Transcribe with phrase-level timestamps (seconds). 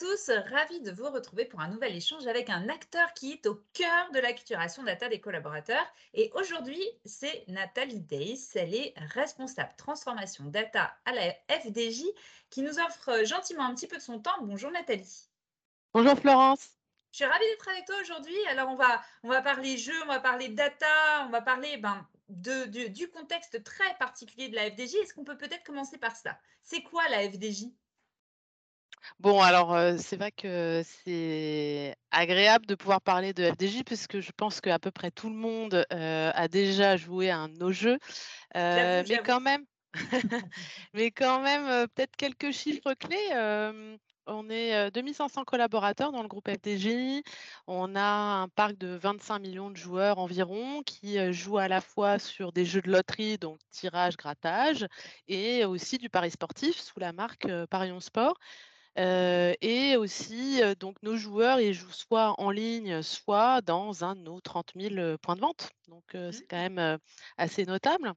[0.00, 3.62] tous, ravi de vous retrouver pour un nouvel échange avec un acteur qui est au
[3.74, 5.84] cœur de l'acculturation data des collaborateurs.
[6.14, 8.48] Et aujourd'hui, c'est Nathalie Days.
[8.54, 12.04] Elle est responsable transformation data à la FDJ
[12.48, 14.40] qui nous offre gentiment un petit peu de son temps.
[14.40, 15.28] Bonjour Nathalie.
[15.92, 16.70] Bonjour Florence.
[17.12, 18.46] Je suis ravie d'être avec toi aujourd'hui.
[18.48, 22.08] Alors, on va, on va parler jeu, on va parler data, on va parler ben,
[22.30, 24.94] de, du contexte très particulier de la FDJ.
[24.94, 26.38] Est-ce qu'on peut peut-être commencer par ça?
[26.62, 27.66] C'est quoi la FDJ
[29.18, 34.60] Bon, alors, c'est vrai que c'est agréable de pouvoir parler de FDJ puisque je pense
[34.60, 37.98] qu'à peu près tout le monde a déjà joué à un de nos jeux.
[38.54, 39.64] mais quand même,
[40.94, 43.96] mais quand même, peut-être quelques chiffres clés.
[44.26, 47.22] on est 2500 collaborateurs dans le groupe FDJ.
[47.66, 52.18] On a un parc de 25 millions de joueurs environ qui jouent à la fois
[52.18, 54.86] sur des jeux de loterie, donc tirage, grattage,
[55.26, 58.38] et aussi du pari sportif sous la marque Parion Sport
[58.96, 64.40] et aussi, donc nos joueurs, ils jouent soit en ligne, soit dans un de nos
[64.40, 65.70] 30 000 points de vente.
[65.88, 66.98] Donc, c'est quand même
[67.36, 68.12] assez notable.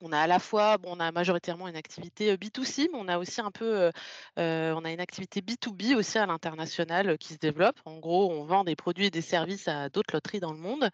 [0.00, 3.16] On a à la fois, bon, on a majoritairement une activité B2C, mais on a
[3.16, 3.90] aussi un peu,
[4.36, 7.80] on a une activité B2B aussi à l'international qui se développe.
[7.86, 10.90] En gros, on vend des produits et des services à d'autres loteries dans le monde.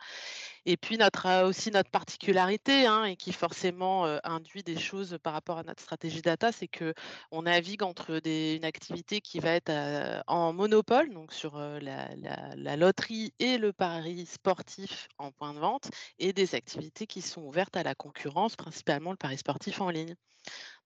[0.66, 5.58] Et puis notre, aussi notre particularité, hein, et qui forcément induit des choses par rapport
[5.58, 6.94] à notre stratégie data, c'est que
[7.30, 9.72] on navigue entre des, une activité qui va être
[10.26, 12.08] en monopole, donc sur la,
[12.56, 17.42] la, loterie et le pari sportif en point de vente, et des activités qui sont
[17.42, 20.14] ouvertes à la concurrence, principalement le pari sportif en ligne.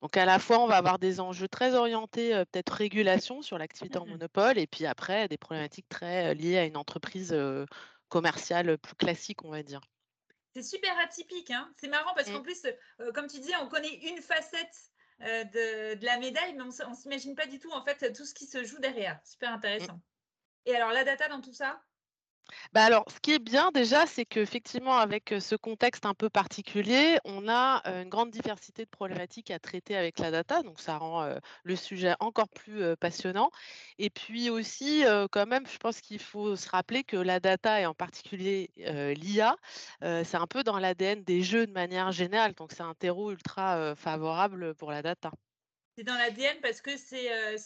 [0.02, 3.98] Donc à la fois, on va avoir des enjeux très orientés, peut-être régulation sur l'activité
[3.98, 7.34] en mmh monopole, et puis après, des problématiques très liées à une entreprise
[8.14, 9.80] commerciale plus classique, on va dire.
[10.54, 12.44] C'est super atypique, hein c'est marrant parce qu'en mmh.
[12.44, 12.62] plus,
[13.12, 17.34] comme tu disais, on connaît une facette de, de, la médaille, mais on ne s'imagine
[17.34, 19.18] pas du tout en fait tout ce qui se joue derrière.
[19.24, 19.54] Super mmh.
[19.54, 20.00] intéressant.
[20.64, 21.82] Et alors la data dans tout ça?
[22.72, 27.18] Bah, alors, ce qui est bien déjà, c'est qu'effectivement, avec ce contexte un peu particulier,
[27.24, 31.34] on a une grande diversité de problématiques à traiter avec la data, donc ça rend
[31.62, 33.50] le sujet encore plus passionnant.
[33.98, 37.86] Et puis aussi, quand même, je pense qu'il faut se rappeler que la data, et
[37.86, 39.56] en particulier l'IA,
[40.00, 43.94] c'est un peu dans l'ADN des jeux de manière générale, donc c'est un terreau ultra
[43.96, 45.30] favorable pour la data.
[45.96, 47.56] C'est dans l'ADN parce que c'est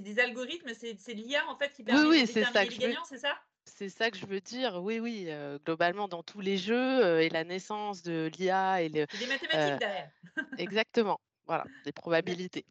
[0.00, 3.36] des algorithmes, c'est l'IA en fait qui permet de déterminer les gagnants, c'est ça?
[3.76, 4.82] C'est ça que je veux dire.
[4.82, 5.28] Oui, oui,
[5.64, 9.06] globalement, dans tous les jeux et la naissance de l'IA et le.
[9.18, 10.10] des mathématiques derrière.
[10.58, 11.20] exactement.
[11.46, 12.66] Voilà, des probabilités.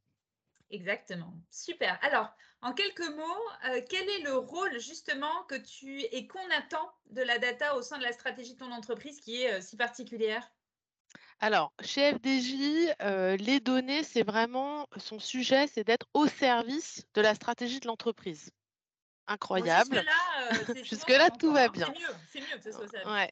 [0.70, 1.34] Exactement.
[1.50, 1.98] Super.
[2.02, 2.30] Alors,
[2.62, 7.40] en quelques mots, quel est le rôle justement que tu et qu'on attend de la
[7.40, 10.52] data au sein de la stratégie de ton entreprise qui est si particulière?
[11.40, 12.94] Alors, chez FDJ,
[13.40, 18.52] les données, c'est vraiment son sujet, c'est d'être au service de la stratégie de l'entreprise
[19.28, 20.04] incroyable.
[20.84, 21.88] Jusque-là, euh, tout va bien.
[22.32, 23.28] C'est mieux, mieux, que ce soit ça.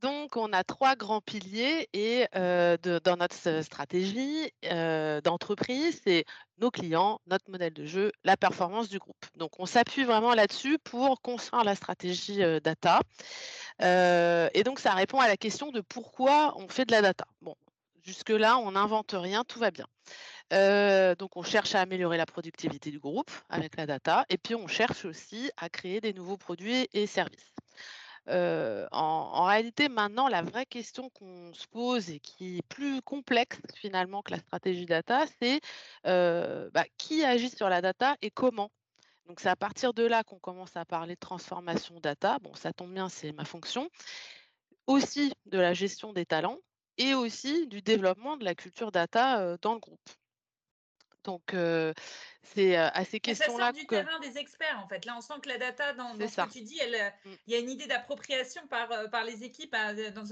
[0.00, 6.24] Donc, on a trois grands piliers et euh, dans notre stratégie euh, d'entreprise, c'est
[6.58, 9.26] nos clients, notre modèle de jeu, la performance du groupe.
[9.36, 13.00] Donc, on s'appuie vraiment là-dessus pour construire la stratégie data.
[13.80, 17.26] et donc, ça répond à la question de pourquoi on fait de la data.
[17.42, 17.54] Bon,
[18.02, 19.86] jusque-là, on n'invente rien, tout va bien
[20.50, 24.66] donc, on cherche à améliorer la productivité du groupe avec la data, et puis on
[24.66, 27.54] cherche aussi à créer des nouveaux produits et services.
[28.26, 34.22] en, réalité, maintenant, la vraie question qu'on se pose et qui est plus complexe finalement
[34.22, 35.60] que la stratégie data, c'est
[36.04, 38.70] bah, qui agit sur la data et comment?
[39.26, 42.38] Donc, c'est à partir de là qu'on commence à parler de transformation data.
[42.40, 43.88] Bon, ça tombe bien, c'est ma fonction.
[44.88, 46.58] Aussi de la gestion des talents
[46.96, 50.10] et aussi du développement de la culture data dans le groupe.
[51.24, 51.54] Donc,
[52.42, 53.66] c'est à ces questions-là.
[53.66, 55.04] Ça sort du terrain des experts, en fait.
[55.04, 57.30] Là, on sent que la data, dans, ce que tu dis, mmh.
[57.46, 59.72] il y a une idée d'appropriation par, par les équipes
[60.14, 60.24] dans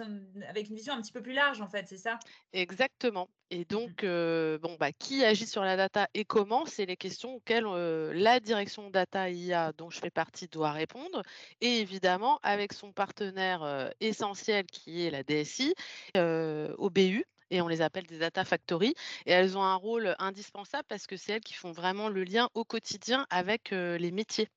[0.48, 2.18] avec une vision un petit peu plus large, en fait, c'est ça?
[2.52, 3.28] Exactement.
[3.50, 3.64] Et mmh.
[3.64, 8.40] donc, bon, bah, qui agit sur la data et comment, c'est les questions auxquelles la
[8.40, 11.22] direction data IA, dont je fais partie, doit répondre.
[11.60, 15.74] Et évidemment, avec son partenaire essentiel qui est la DSI,
[16.16, 18.94] au BU, et on les appelle des data factories.
[19.26, 22.48] Et elles ont un rôle indispensable parce que c'est elles qui font vraiment le lien
[22.54, 24.48] au quotidien avec les métiers.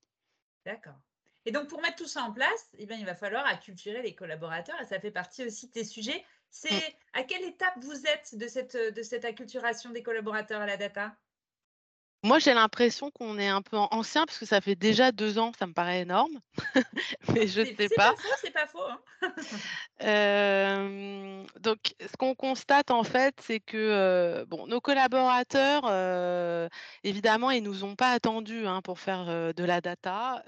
[0.66, 1.00] D'accord.
[1.46, 4.14] Et donc, pour mettre tout ça en place, eh bien, il va falloir acculturer les
[4.14, 6.20] collaborateurs et ça fait partie aussi de tes sujets.
[6.20, 6.24] Mmh.
[6.52, 10.78] C'est à quelle étape vous êtes de cette, de cette acculturation des collaborateurs à la
[10.78, 11.16] data?
[12.24, 15.52] Moi, j'ai l'impression qu'on est un peu ancien parce que ça fait déjà deux ans,
[15.58, 16.40] ça me paraît énorme,
[17.34, 17.90] mais je ne sais pas.
[17.90, 18.80] C'est pas faux, c'est pas faux.
[20.02, 21.44] Hein.
[21.60, 26.70] donc, ce qu'on constate en fait, c'est que bon, nos collaborateurs,
[27.04, 30.44] évidemment, ils nous ont pas attendus hein, pour faire de la data.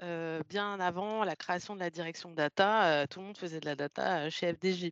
[0.48, 4.30] bien avant la création de la direction data, tout le monde faisait de la data
[4.30, 4.90] chez FDJ.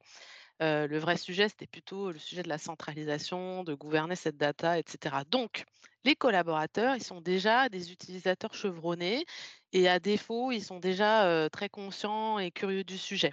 [0.62, 5.24] Le vrai sujet, c'était plutôt le sujet de la centralisation, de gouverner cette data, etc.
[5.28, 5.64] Donc,
[6.04, 9.24] les collaborateurs, ils sont déjà des utilisateurs chevronnés
[9.72, 13.32] et à défaut, ils sont déjà très conscients et curieux du sujet.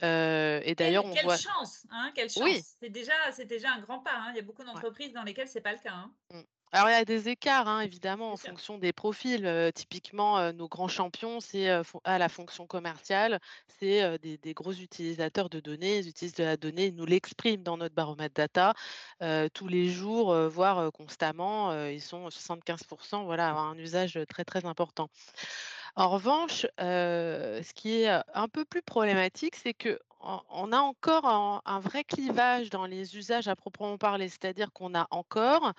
[0.00, 1.36] et d'ailleurs, on quelle voit.
[1.36, 2.42] chance, hein, quelle chance.
[2.44, 2.62] Oui.
[2.80, 4.14] C'est déjà, c'est déjà un grand pas.
[4.14, 4.30] hein.
[4.30, 5.92] Il y a beaucoup d'entreprises dans lesquelles c'est pas le cas.
[5.92, 6.12] hein.
[6.74, 9.44] Alors, il y a des écarts, hein, évidemment, en fonction des profils.
[9.44, 13.40] Euh, typiquement, euh, nos grands champions, c'est euh, à la fonction commerciale,
[13.78, 15.98] c'est des, des gros utilisateurs de données.
[15.98, 18.72] Ils utilisent de la donnée, ils nous l'expriment dans notre baromètre data
[19.52, 21.74] tous les jours, voire constamment.
[21.88, 25.08] ils sont 75%, voilà, à un usage très, très important.
[25.96, 31.62] En revanche, ce qui est un peu plus problématique, c'est que on a encore un,
[31.64, 35.72] un vrai clivage dans les usages à proprement parler, c'est-à-dire qu'on a encore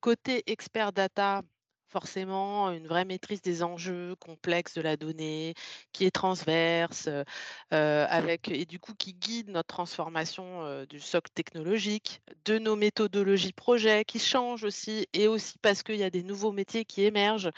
[0.00, 1.42] côté expert data,
[1.94, 5.54] forcément une vraie maîtrise des enjeux complexes de la donnée,
[5.92, 7.24] qui est transverse, heu
[7.72, 12.74] heu, avec et du coup qui guide notre transformation, heu, du socle technologique, de nos
[12.76, 17.04] méthodologies projets qui changent aussi et aussi parce qu'il y a des nouveaux métiers qui
[17.04, 17.50] émergent.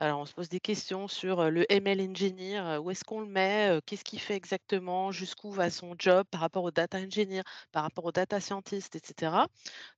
[0.00, 3.78] Alors on se pose des questions sur, le ML engineer, où est-ce qu'on le met?
[3.86, 5.12] Qu'est-ce qu'il fait exactement?
[5.12, 7.42] Jusqu'où va son job par rapport au data engineer,
[7.72, 9.46] par rapport au data scientist et cetera.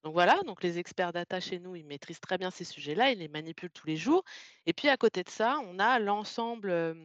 [0.04, 3.18] Donc voilà, donc les experts data chez nous, ils maîtrisent très bien ces sujets-là, ils
[3.20, 4.24] les manipulent tous les jours.
[4.66, 6.96] Et puis à côté de ça, on a l'ensemble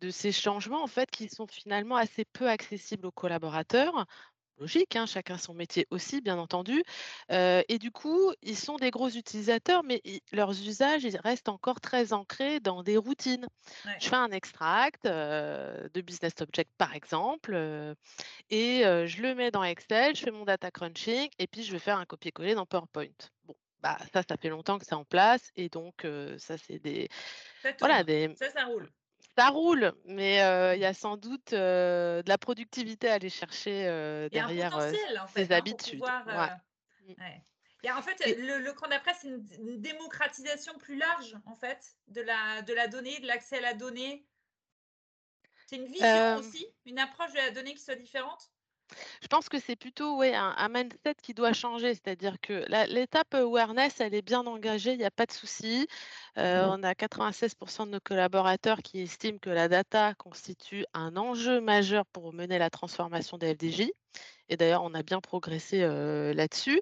[0.00, 4.06] de ces changements en fait qui sont finalement assez peu accessibles aux collaborateurs.
[4.58, 6.82] Logique, hein, chacun son métier aussi, bien entendu.
[7.30, 11.48] Euh, et du coup, ils sont des gros utilisateurs, mais ils- leurs usages, ils restent
[11.48, 13.46] encore très ancrés dans des routines.
[13.84, 13.96] Ouais.
[14.00, 17.52] Je fais un extract euh, de Business Object, par exemple.
[17.54, 17.94] euh,
[18.50, 21.78] et je le mets dans Excel, je fais mon data crunching et puis je vais
[21.78, 23.06] faire un copier-coller dans PowerPoint.
[23.44, 26.06] Bon, bah, ça, ça fait longtemps que c'est en place et donc
[26.38, 27.08] ça, c'est des
[27.62, 28.88] Ça voilà, des Ça, ça roule.
[29.36, 30.36] ça roule, mais
[30.76, 33.84] il y a sans doute, de la productivité à aller chercher,
[34.32, 34.96] derrière, en fait,
[35.34, 36.00] ces hein, habitudes.
[36.00, 36.26] pouvoir.
[36.26, 37.14] Ouais.
[37.14, 37.42] Mmh ouais.
[37.84, 40.96] Il y a, en fait, et le, le cran d'après, c'est une, une démocratisation plus
[40.96, 44.26] large, en fait, de la, de la donnée, de l'accès à la donnée.
[45.66, 48.50] C'est une vision aussi, une approche de la donnée qui soit différente?
[49.22, 53.34] Je pense que c'est plutôt ouais, un, un mindset qui doit changer, c'est-à-dire que l'étape
[53.34, 55.86] awareness, elle est bien engagée, il n'y a pas de souci.
[56.38, 61.60] Euh, on a 96% de nos collaborateurs qui estiment que la data constitue un enjeu
[61.60, 63.90] majeur pour mener la transformation des FDJ.
[64.48, 66.80] Et d'ailleurs, on a bien progressé euh, là-dessus.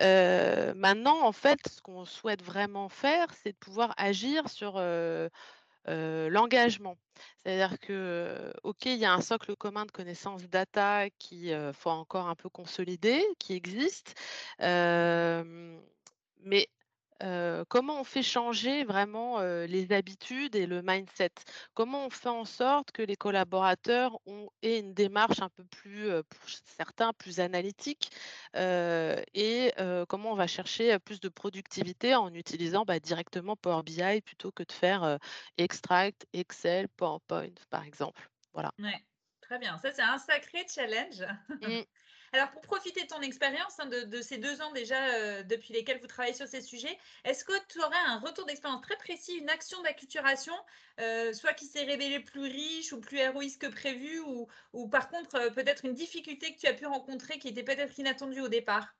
[0.00, 5.28] Euh, maintenant, en fait, ce qu'on souhaite vraiment faire, c'est de pouvoir agir sur euh,
[5.88, 6.98] Heu, l'engagement.
[7.38, 11.90] C'est-à-dire que, OK, il y a un socle commun de connaissances data qui, heu, faut
[11.90, 14.14] encore un peu consolider, qui existe.
[14.60, 15.80] Hem,
[16.40, 16.68] mais,
[17.68, 21.30] comment on fait changer vraiment, les habitudes et le mindset?
[21.74, 26.10] Comment on fait en sorte que les collaborateurs ont aient une démarche un peu plus,
[26.28, 28.10] pour certains, plus analytique?
[28.54, 29.72] Et
[30.08, 34.62] comment on va chercher, plus de productivité en utilisant, bah, directement Power BI plutôt que
[34.62, 35.18] de faire,
[35.56, 38.28] Extract, Excel, PowerPoint, par exemple?
[38.54, 38.70] Voilà.
[38.78, 39.04] Ouais,
[39.40, 39.78] très bien.
[39.78, 41.24] Ça, c'est un sacré challenge.
[41.62, 41.82] Mmh.
[42.32, 45.98] Alors, pour profiter de ton expérience, hein, de, ces deux ans déjà euh, depuis lesquels
[46.00, 49.48] vous travaillez sur ces sujets, est-ce que tu aurais un retour d'expérience très précis, une
[49.48, 50.54] action d'acculturation,
[51.00, 55.08] euh, soit qui s'est révélée plus riche ou plus héroïste que prévu, ou, ou par
[55.08, 58.48] contre, euh, peut-être une difficulté que tu as pu rencontrer qui était peut-être inattendue au
[58.48, 58.94] départ?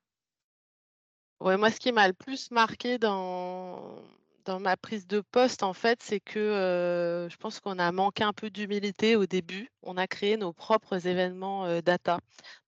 [1.40, 4.02] Ouais, moi, ce qui m'a le plus marqué dans
[4.48, 8.24] dans ma prise de poste, en fait, c'est que, heu, je pense qu'on a manqué
[8.24, 9.68] un peu d'humilité au début.
[9.82, 12.18] On a créé nos propres événements, heu, data.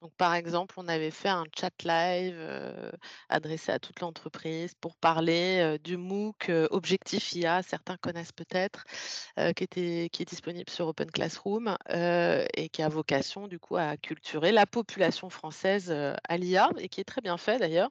[0.02, 2.92] Donc, par exemple, on avait fait un chat live, heu,
[3.30, 8.84] adressé à toute l'entreprise pour parler, du MOOC, Objectif IA, certains connaissent peut-être,
[9.56, 14.52] qui qui est disponible sur Open Classroom, et qui a vocation, du coup, à acculturer
[14.52, 17.88] la population française, à l'IA et qui est très bien fait d'ailleurs.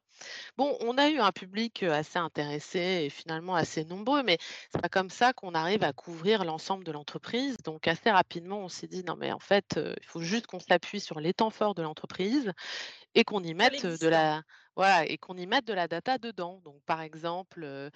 [0.58, 4.38] Bon, on a eu un public, assez intéressé et finalement assez nombreux, mais
[4.71, 7.57] c'est pas comme ça qu'on arrive à couvrir l'ensemble de l'entreprise.
[7.63, 11.00] Donc assez rapidement, on s'est dit: «Non mais en fait, il faut juste qu'on s'appuie
[11.00, 12.51] sur les temps forts de l'entreprise
[13.15, 14.43] et qu'on y mette, de la
[14.75, 16.62] voilà et qu'on y mette de la data dedans.
[16.63, 17.89] Donc par exemple,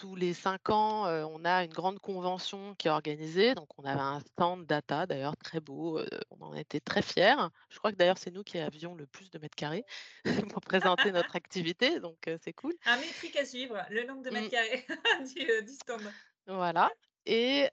[0.00, 4.00] tous les 5 ans, on a une grande convention qui est organisée, donc on avait
[4.00, 7.36] un stand data d'ailleurs très beau, on en était très fiers.
[7.68, 9.84] Je crois que d'ailleurs c'est nous qui avions le plus de mètres carrés
[10.54, 12.72] pour présenter notre activité, donc c'est cool.
[12.86, 14.50] Un métrique à suivre, le nombre de mètres Mmh.
[14.50, 14.86] carrés
[15.34, 16.14] du, du stand.
[16.46, 16.90] Voilà
[17.26, 17.68] et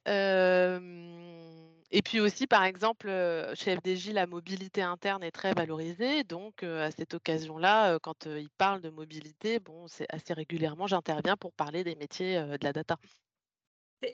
[1.91, 3.07] Et puis aussi, par exemple,
[3.55, 6.23] chez FDJ, la mobilité interne est très valorisée.
[6.23, 11.53] Donc, à cette occasion-là, quand ils parlent de mobilité, bon, c'est assez régulièrement, j'interviens pour
[11.53, 12.97] parler des métiers de la data.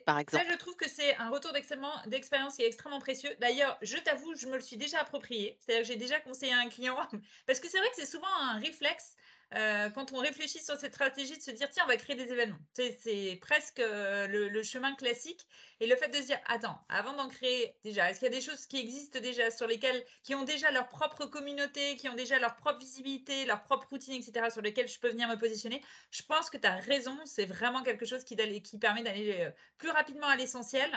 [0.05, 0.43] Par exemple.
[0.43, 3.35] Ça, je trouve que c'est un retour d'expérience qui est extrêmement précieux.
[3.39, 5.57] D'ailleurs, je t'avoue, je me le suis déjà approprié.
[5.59, 6.95] C'est-à-dire que j'ai déjà conseillé à un client,
[7.47, 9.15] parce que c'est vrai que c'est souvent un réflexe
[9.55, 12.31] euh, quand on réfléchit sur cette stratégie de se dire tiens on va créer des
[12.31, 12.57] événements.
[12.75, 15.41] C'est presque euh, le, chemin classique.
[15.79, 18.35] Et le fait de se dire attends avant d'en créer déjà est-ce qu'il y a
[18.35, 22.15] des choses qui existent déjà sur lesquelles qui ont déjà leur propre communauté qui ont
[22.15, 25.83] déjà leur propre visibilité leur propre routine etc sur lesquelles je peux venir me positionner?
[26.11, 28.35] Je pense que tu as raison c'est vraiment quelque chose qui,
[28.79, 30.89] permet d'aller euh, plus rapidement à l'essentiel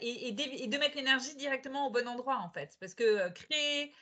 [0.00, 3.92] et, de mettre l'énergie directement au bon endroit en fait parce que créer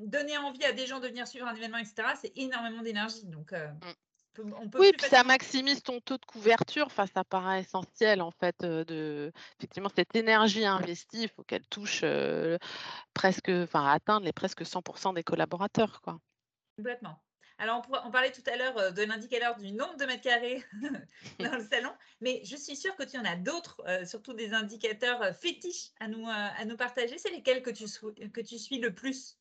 [0.00, 3.26] donner envie à des gens de venir suivre un événement, etc., c'est énormément d'énergie.
[3.26, 3.68] Donc, euh,
[4.38, 6.86] on peut oui, puis ça maximise ton taux de couverture.
[6.86, 11.22] Enfin, ça paraît essentiel en fait euh, de effectivement cette énergie investie.
[11.22, 12.58] Il faut qu'elle touche euh,
[13.12, 16.18] presque, enfin, atteindre les presque 100% des collaborateurs, quoi.
[16.76, 17.22] Complètement.
[17.64, 20.62] Alors, on, parlait tout à l'heure de l'indicateur du nombre de mètres carrés
[21.40, 21.90] dans le salon,
[22.20, 26.26] mais je suis sûre que tu en as d'autres, surtout des indicateurs fétiches à nous,
[26.28, 27.16] à nous partager.
[27.16, 27.86] C'est lesquels que tu,
[28.28, 29.38] que tu suis le plus?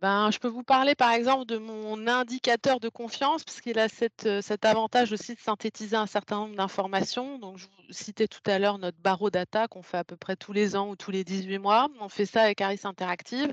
[0.00, 4.42] Ben, je peux vous parler par exemple de mon indicateur de confiance, puisqu'il a cette,
[4.42, 7.38] cet avantage aussi de synthétiser un certain nombre d'informations.
[7.38, 10.36] Donc, je vous citais tout à l'heure notre barreau data qu'on fait à peu près
[10.36, 11.88] tous les ans ou tous les 18 mois.
[12.00, 13.52] On fait ça avec Harris Interactive.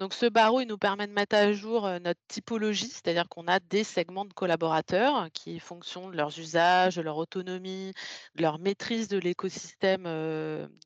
[0.00, 3.60] Donc, ce barreau, il nous permet de mettre à jour notre typologie, c'est-à-dire qu'on a
[3.60, 7.92] des segments de collaborateurs qui, fonction de leurs usages, de leur autonomie,
[8.36, 10.04] de leur maîtrise de l'écosystème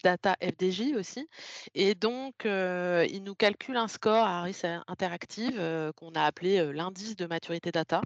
[0.02, 1.28] data FDJ aussi.
[1.76, 7.70] Et donc, il nous calcule un score à interactive qu'on a appelé l'indice de maturité
[7.70, 8.02] data.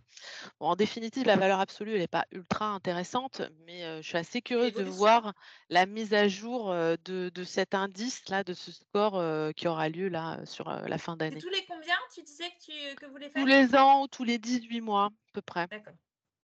[0.61, 4.75] en définitive, la valeur absolue, elle n'est pas ultra intéressante, mais je suis assez curieuse
[4.75, 5.32] de voir
[5.68, 9.23] la mise à jour de, cet indice-là, de ce score
[9.54, 11.40] qui aura lieu là sur la fin d'année.
[11.40, 14.09] Tous les combien tu disais que, tu, que vous les faites Tous les ans ou
[14.09, 15.66] tous les 18 mois, à peu près.
[15.68, 15.94] D'accord.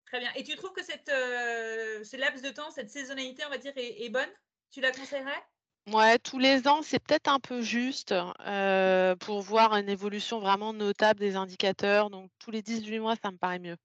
[0.05, 0.31] Très bien.
[0.35, 4.09] Et tu trouves que cette, ce laps de temps, cette saisonnalité, on va dire, est
[4.09, 4.29] bonne?
[4.71, 5.43] Tu la conseillerais?
[5.87, 8.13] Ouais, tous les ans, c'est peut-être un peu juste
[9.19, 12.09] pour voir une évolution vraiment notable des indicateurs.
[12.09, 13.77] Donc, tous les 18 mois, ça me paraît mieux.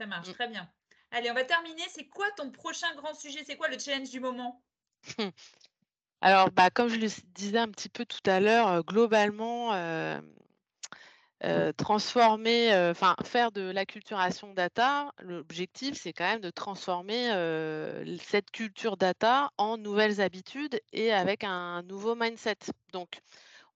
[0.00, 0.32] Ça marche, mmh.
[0.32, 0.68] très bien.
[1.10, 1.82] Allez, on va terminer.
[1.90, 3.44] C'est quoi ton prochain grand sujet?
[3.44, 4.62] C'est quoi le challenge du moment?
[6.20, 9.72] Alors, bah, comme je le disais un petit peu tout à l'heure, globalement,
[11.76, 17.28] transformer, enfin faire de l'acculturation data, l'objectif c'est quand même de transformer
[18.22, 22.56] cette culture data en nouvelles habitudes et avec un nouveau mindset.
[22.92, 23.20] Donc,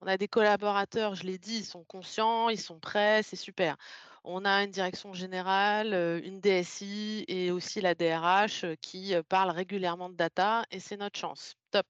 [0.00, 3.76] on a des collaborateurs, je l'ai dit, ils sont conscients, ils sont prêts, c'est super.
[4.24, 10.16] On a une direction générale, une DSI et aussi la DRH qui parlent régulièrement de
[10.16, 11.54] data et c'est notre chance.
[11.70, 11.86] Top.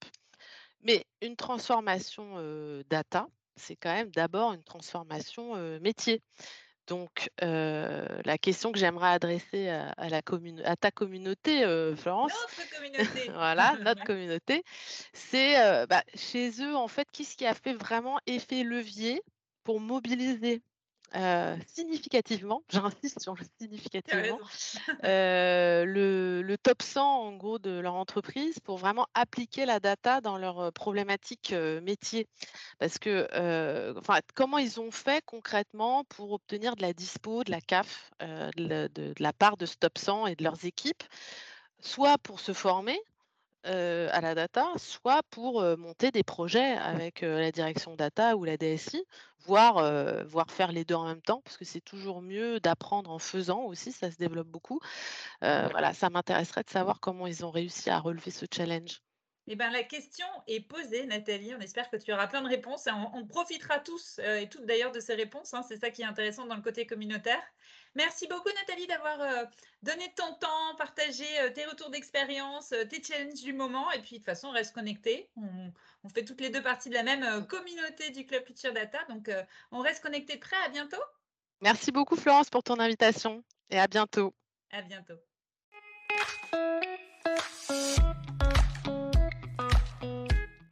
[0.82, 6.22] Mais une transformation data, c'est quand même d'abord une transformation métier.
[6.88, 10.20] Donc, la question que j'aimerais adresser à, la
[10.64, 11.62] à ta communauté,
[11.96, 14.64] Florence, notre communauté, voilà, notre communauté,
[15.12, 19.22] c'est bah, chez eux, en fait, qu'est-ce qui a fait vraiment effet levier
[19.64, 20.62] pour mobiliser
[21.66, 24.38] significativement, j'insiste sur le significativement,
[25.02, 30.72] le, top 100 en gros de leur entreprise pour vraiment appliquer la data dans leurs
[30.72, 31.52] problématiques
[31.82, 32.26] métiers.
[32.78, 33.28] Parce que,
[33.98, 38.88] enfin, comment ils ont fait concrètement pour obtenir de la dispo, de la CAF, de,
[38.94, 41.02] de, la part de ce top 100 et de leurs équipes,
[41.80, 42.98] soit pour se former,
[43.64, 49.04] à la data, soit pour monter des projets avec la direction data ou la DSI,
[49.46, 53.18] voire, voire faire les deux en même temps, parce que c'est toujours mieux d'apprendre en
[53.18, 54.80] faisant aussi, ça se développe beaucoup.
[55.40, 59.00] voilà, ça m'intéresserait de savoir comment ils ont réussi à relever ce challenge.
[59.48, 61.54] Eh ben, la question est posée, Nathalie.
[61.54, 62.86] On espère que tu auras plein de réponses.
[63.12, 65.52] On, profitera tous et toutes d'ailleurs de ces réponses.
[65.52, 65.62] Hein.
[65.62, 67.42] C'est ça qui est intéressant dans le côté communautaire.
[67.94, 69.44] Merci beaucoup, Nathalie, d'avoir euh,
[69.82, 73.90] donné ton temps, partagé euh, tes retours d'expérience, euh, tes challenges du moment.
[73.92, 75.30] Et puis, de toute façon, on reste connectés.
[75.36, 78.98] On, fait toutes les deux parties de la même communauté du Club Future Data.
[79.08, 79.30] Donc,
[79.70, 80.56] on reste connectés prêt.
[80.66, 81.02] À bientôt.
[81.60, 83.44] Merci beaucoup, Florence, pour ton invitation.
[83.70, 84.34] Et à bientôt.
[84.72, 85.14] À bientôt.